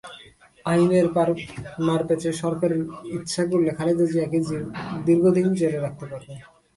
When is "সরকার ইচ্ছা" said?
2.43-3.43